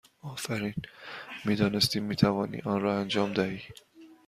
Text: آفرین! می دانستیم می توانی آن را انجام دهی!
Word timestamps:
آفرین! 0.23 0.75
می 1.45 1.55
دانستیم 1.55 2.03
می 2.03 2.15
توانی 2.15 2.59
آن 2.59 2.81
را 2.81 2.99
انجام 2.99 3.33
دهی! 3.33 3.61